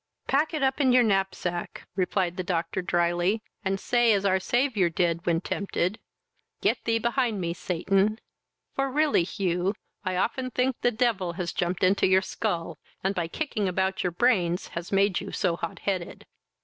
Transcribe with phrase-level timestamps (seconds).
[0.27, 4.89] "Pack it up in your knapsack, (replied the doctor drily,) and say, as our Saviour
[4.89, 5.99] did, when tempted,
[6.59, 8.19] "Get thee behind me, Satan!"
[8.73, 13.27] for really Hugh, I often think the devil has jumped into your skull, and, by
[13.27, 16.25] kicking about your brains, has made you so hot headed."